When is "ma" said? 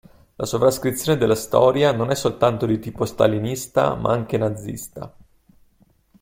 3.93-4.11